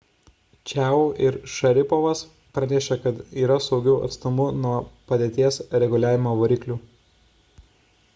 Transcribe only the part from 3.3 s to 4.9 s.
yra saugiu atstumu nuo